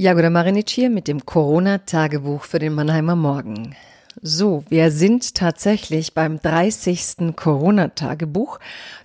Jagoda 0.00 0.30
Marinic 0.30 0.70
hier 0.70 0.88
mit 0.88 1.08
dem 1.08 1.26
Corona-Tagebuch 1.26 2.44
für 2.44 2.58
den 2.58 2.72
Mannheimer 2.72 3.16
Morgen. 3.16 3.76
So, 4.22 4.64
wir 4.68 4.90
sind 4.90 5.34
tatsächlich 5.34 6.12
beim 6.12 6.38
30. 6.40 7.34
Corona-Tagebuch. 7.34 8.58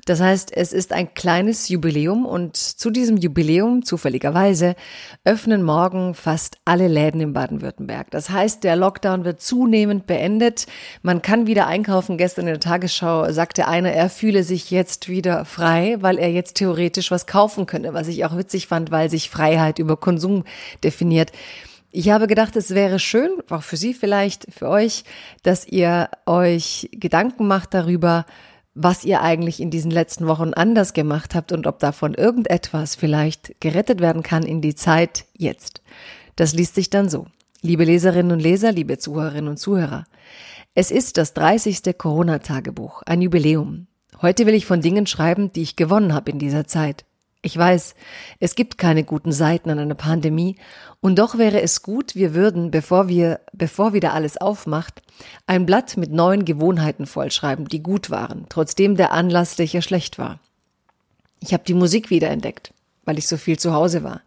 Das 0.04 0.20
heißt, 0.20 0.52
es 0.54 0.74
ist 0.74 0.92
ein 0.92 1.14
kleines 1.14 1.70
Jubiläum 1.70 2.26
und 2.26 2.58
zu 2.58 2.90
diesem 2.90 3.16
Jubiläum, 3.16 3.86
zufälligerweise, 3.86 4.76
öffnen 5.24 5.64
morgen 5.64 6.16
fast 6.16 6.58
alle 6.66 6.90
Läden 6.90 7.22
in 7.22 7.32
Baden-Württemberg. 7.32 8.12
Das 8.12 8.30
heißt, 8.30 8.66
der 8.66 8.76
Lockdown 8.76 9.24
wird 9.24 9.40
zunehmend 9.40 10.06
beendet. 10.06 10.66
Man 11.02 11.22
kann 11.22 11.48
wieder 11.48 11.66
einkaufen. 11.66 12.18
Gestern 12.18 12.48
in 12.48 12.56
der 12.56 12.60
Tagesschau 12.60 13.32
sagte 13.32 13.70
einer, 13.70 13.94
er 13.94 14.10
fühle 14.10 14.44
sich 14.44 14.70
jetzt 14.70 15.08
wieder 15.08 15.46
frei, 15.46 15.96
weil 16.02 16.18
er 16.18 16.30
jetzt 16.30 16.56
theoretisch 16.56 17.10
was 17.10 17.26
kaufen 17.26 17.68
könne, 17.68 17.94
was 17.94 18.10
ich 18.10 18.26
auch 18.26 18.36
witzig 18.36 18.68
fand, 18.68 18.92
weil 18.92 19.10
sich 19.10 19.30
Freiheit 19.30 19.80
über 19.80 19.96
Konsum 19.96 20.44
definiert. 20.84 21.32
Ich 21.98 22.10
habe 22.10 22.28
gedacht, 22.28 22.58
es 22.58 22.76
wäre 22.76 23.00
schön, 23.00 23.30
auch 23.50 23.64
für 23.64 23.78
Sie 23.78 23.94
vielleicht, 23.94 24.48
für 24.54 24.68
euch, 24.68 25.06
dass 25.44 25.66
ihr 25.66 26.10
euch 26.26 26.90
Gedanken 26.92 27.48
macht 27.48 27.74
darüber, 27.74 28.26
was 28.74 29.06
ihr 29.06 29.22
eigentlich 29.22 29.62
in 29.62 29.70
diesen 29.70 29.92
letzten 29.92 30.28
Wochen 30.28 30.54
anders 30.54 30.92
gemacht 30.92 31.36
habt 31.36 31.54
und 31.54 31.68
ob 31.68 31.80
davon 31.80 32.14
irgendetwas 32.14 32.96
vielleicht 32.96 33.62
gerettet 33.62 34.02
werden 34.02 34.24
kann 34.24 34.44
in 34.44 34.60
die 34.60 34.76
Zeit 34.76 35.24
jetzt. 35.38 35.82
Das 36.36 36.54
liest 36.54 36.76
sich 36.76 36.90
dann 36.90 37.08
so. 37.08 37.28
Liebe 37.62 37.86
Leserinnen 37.86 38.34
und 38.34 38.42
Leser, 38.42 38.74
liebe 38.74 38.98
Zuhörerinnen 38.98 39.52
und 39.52 39.58
Zuhörer. 39.58 40.04
Es 40.74 40.92
ist 40.92 41.16
das 41.16 41.34
30. 41.34 41.98
Corona-Tagebuch, 41.98 43.04
ein 43.04 43.22
Jubiläum. 43.22 43.88
Heute 44.22 44.46
will 44.46 44.54
ich 44.54 44.66
von 44.66 44.82
Dingen 44.82 45.08
schreiben, 45.08 45.54
die 45.54 45.62
ich 45.62 45.78
gewonnen 45.78 46.14
habe 46.14 46.32
in 46.32 46.40
dieser 46.40 46.68
Zeit. 46.68 47.06
Ich 47.46 47.56
weiß, 47.56 47.94
es 48.40 48.56
gibt 48.56 48.80
keine 48.80 49.04
guten 49.04 49.32
Seiten 49.32 49.70
an 49.70 49.78
einer 49.78 49.94
Pandemie, 49.94 50.56
und 51.00 51.20
doch 51.20 51.38
wäre 51.38 51.62
es 51.62 51.84
gut, 51.84 52.16
wir 52.16 52.34
würden, 52.34 52.72
bevor 52.72 53.08
wir, 53.08 53.40
bevor 53.54 53.94
wieder 53.94 54.16
alles 54.16 54.38
aufmacht, 54.38 55.04
ein 55.46 55.68
Blatt 55.68 55.96
mit 55.96 56.12
neuen 56.12 56.44
Gewohnheiten 56.44 57.06
vollschreiben, 57.06 57.68
die 57.68 57.84
gut 57.84 58.10
waren, 58.10 58.48
trotzdem 58.50 58.98
der 58.98 59.12
Anlass 59.12 59.56
sicher 59.56 59.84
schlecht 59.84 60.18
war. 60.18 60.40
Ich 61.40 61.54
habe 61.54 61.64
die 61.68 61.76
Musik 61.76 62.10
wiederentdeckt, 62.10 62.74
weil 63.04 63.20
ich 63.20 63.28
so 63.28 63.38
viel 63.38 63.60
zu 63.60 63.74
Hause 63.74 64.04
war. 64.04 64.22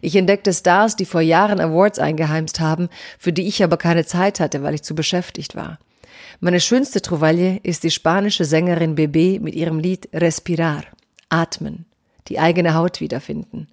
Ich 0.00 0.14
entdeckte 0.14 0.52
Stars, 0.52 0.94
die 0.94 1.06
vor 1.06 1.22
Jahren 1.22 1.58
Awards 1.58 1.98
eingeheimst 1.98 2.60
haben, 2.60 2.88
für 3.18 3.32
die 3.32 3.48
ich 3.48 3.64
aber 3.64 3.78
keine 3.78 4.06
Zeit 4.06 4.38
hatte, 4.38 4.62
weil 4.62 4.74
ich 4.74 4.84
zu 4.84 4.94
beschäftigt 4.94 5.56
war. 5.56 5.80
Meine 6.38 6.60
schönste 6.60 7.02
Trouvaille 7.02 7.58
ist 7.64 7.82
die 7.82 7.90
spanische 7.90 8.44
Sängerin 8.44 8.94
Bebé 8.94 9.40
mit 9.40 9.56
ihrem 9.56 9.80
Lied 9.80 10.08
Respirar, 10.12 10.84
Atmen 11.30 11.89
die 12.28 12.38
eigene 12.38 12.74
Haut 12.74 13.00
wiederfinden. 13.00 13.68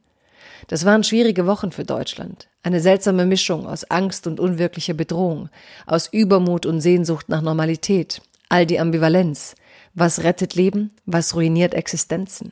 Das 0.67 0.85
waren 0.85 1.03
schwierige 1.03 1.45
Wochen 1.45 1.71
für 1.71 1.85
Deutschland. 1.85 2.47
Eine 2.63 2.81
seltsame 2.81 3.25
Mischung 3.25 3.67
aus 3.67 3.85
Angst 3.85 4.27
und 4.27 4.39
unwirklicher 4.39 4.93
Bedrohung, 4.93 5.49
aus 5.85 6.07
Übermut 6.11 6.65
und 6.65 6.81
Sehnsucht 6.81 7.29
nach 7.29 7.41
Normalität, 7.41 8.21
all 8.49 8.65
die 8.65 8.79
Ambivalenz. 8.79 9.55
Was 9.93 10.23
rettet 10.23 10.55
Leben, 10.55 10.91
was 11.05 11.35
ruiniert 11.35 11.73
Existenzen? 11.73 12.51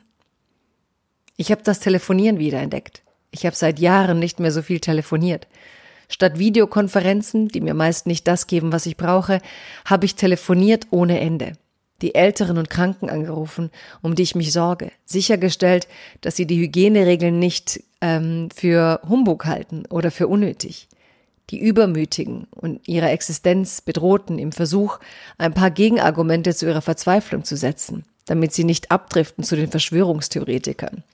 Ich 1.36 1.50
habe 1.50 1.62
das 1.62 1.80
Telefonieren 1.80 2.38
wiederentdeckt. 2.38 3.02
Ich 3.30 3.44
habe 3.44 3.54
seit 3.54 3.78
Jahren 3.78 4.18
nicht 4.18 4.40
mehr 4.40 4.52
so 4.52 4.62
viel 4.62 4.80
telefoniert. 4.80 5.46
Statt 6.08 6.38
Videokonferenzen, 6.38 7.48
die 7.48 7.60
mir 7.60 7.74
meist 7.74 8.06
nicht 8.06 8.26
das 8.26 8.46
geben, 8.46 8.72
was 8.72 8.86
ich 8.86 8.96
brauche, 8.96 9.40
habe 9.84 10.06
ich 10.06 10.14
telefoniert 10.14 10.86
ohne 10.90 11.20
Ende 11.20 11.52
die 12.02 12.14
Älteren 12.14 12.58
und 12.58 12.70
Kranken 12.70 13.08
angerufen, 13.08 13.70
um 14.02 14.14
die 14.14 14.22
ich 14.22 14.34
mich 14.34 14.52
sorge, 14.52 14.90
sichergestellt, 15.04 15.88
dass 16.20 16.36
sie 16.36 16.46
die 16.46 16.58
Hygieneregeln 16.58 17.38
nicht 17.38 17.82
ähm, 18.00 18.48
für 18.54 19.00
Humbug 19.08 19.46
halten 19.46 19.84
oder 19.88 20.10
für 20.10 20.28
unnötig. 20.28 20.88
Die 21.50 21.60
Übermütigen 21.60 22.48
und 22.50 22.86
ihre 22.88 23.08
Existenz 23.10 23.80
bedrohten 23.80 24.38
im 24.38 24.52
Versuch, 24.52 24.98
ein 25.38 25.54
paar 25.54 25.70
Gegenargumente 25.70 26.54
zu 26.54 26.66
ihrer 26.66 26.82
Verzweiflung 26.82 27.44
zu 27.44 27.56
setzen, 27.56 28.04
damit 28.26 28.52
sie 28.52 28.64
nicht 28.64 28.90
abdriften 28.90 29.44
zu 29.44 29.54
den 29.54 29.70
Verschwörungstheoretikern. 29.70 31.04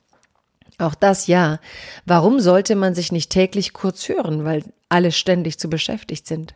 Auch 0.79 0.95
das 0.95 1.27
ja. 1.27 1.59
Warum 2.05 2.39
sollte 2.39 2.75
man 2.75 2.95
sich 2.95 3.11
nicht 3.11 3.29
täglich 3.29 3.73
kurz 3.73 4.09
hören, 4.09 4.43
weil 4.43 4.63
alle 4.89 5.11
ständig 5.11 5.59
zu 5.59 5.69
beschäftigt 5.69 6.25
sind? 6.27 6.55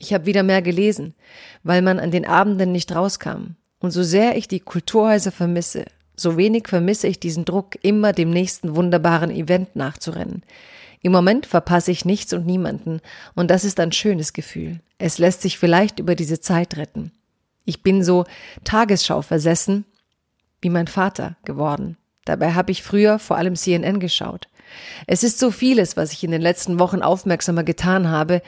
Ich 0.00 0.14
habe 0.14 0.24
wieder 0.24 0.42
mehr 0.42 0.62
gelesen, 0.62 1.14
weil 1.62 1.82
man 1.82 2.00
an 2.00 2.10
den 2.10 2.26
Abenden 2.26 2.72
nicht 2.72 2.90
rauskam. 2.90 3.56
Und 3.80 3.90
so 3.90 4.02
sehr 4.02 4.36
ich 4.36 4.48
die 4.48 4.60
Kulturhäuser 4.60 5.30
vermisse, 5.30 5.84
so 6.16 6.36
wenig 6.36 6.68
vermisse 6.68 7.06
ich 7.06 7.20
diesen 7.20 7.44
Druck, 7.44 7.76
immer 7.82 8.12
dem 8.12 8.30
nächsten 8.30 8.74
wunderbaren 8.74 9.30
Event 9.30 9.76
nachzurennen. 9.76 10.42
Im 11.02 11.12
Moment 11.12 11.46
verpasse 11.46 11.90
ich 11.90 12.04
nichts 12.06 12.32
und 12.32 12.46
niemanden, 12.46 13.00
und 13.34 13.50
das 13.50 13.64
ist 13.64 13.78
ein 13.78 13.92
schönes 13.92 14.32
Gefühl. 14.32 14.80
Es 14.98 15.18
lässt 15.18 15.42
sich 15.42 15.58
vielleicht 15.58 15.98
über 15.98 16.14
diese 16.14 16.40
Zeit 16.40 16.78
retten. 16.78 17.12
Ich 17.66 17.82
bin 17.82 18.02
so 18.02 18.24
Tagesschau 18.64 19.22
versessen 19.22 19.84
wie 20.62 20.70
mein 20.70 20.86
Vater 20.86 21.36
geworden. 21.44 21.98
Dabei 22.24 22.54
habe 22.54 22.72
ich 22.72 22.82
früher 22.82 23.18
vor 23.18 23.36
allem 23.36 23.54
CNN 23.54 24.00
geschaut. 24.00 24.48
Es 25.06 25.22
ist 25.22 25.38
so 25.38 25.50
vieles, 25.50 25.96
was 25.96 26.12
ich 26.12 26.24
in 26.24 26.30
den 26.30 26.42
letzten 26.42 26.78
Wochen 26.78 27.02
aufmerksamer 27.02 27.64
getan 27.64 28.08
habe. 28.08 28.42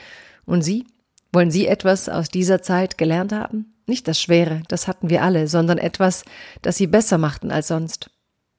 Und 0.45 0.63
Sie? 0.63 0.87
Wollen 1.33 1.51
Sie 1.51 1.67
etwas 1.67 2.09
aus 2.09 2.29
dieser 2.29 2.63
Zeit 2.63 2.99
gelernt 2.99 3.33
haben? 3.33 3.75
Nicht 3.87 4.07
das 4.07 4.21
Schwere, 4.21 4.63
das 4.69 4.87
hatten 4.87 5.11
wir 5.11 5.23
alle, 5.23 5.49
sondern 5.49 5.79
etwas, 5.79 6.25
das 6.61 6.77
Sie 6.77 6.87
besser 6.87 7.19
machten 7.19 7.51
als 7.51 7.69
sonst. 7.69 8.11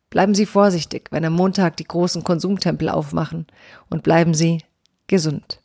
Bleiben 0.10 0.36
Sie 0.36 0.46
vorsichtig, 0.46 1.10
wenn 1.12 1.26
am 1.26 1.34
Montag 1.34 1.78
die 1.78 1.86
großen 1.86 2.24
Konsumtempel 2.24 2.90
aufmachen, 2.90 3.48
und 3.90 4.04
bleiben 4.04 4.34
Sie 4.34 4.60
gesund. 5.08 5.63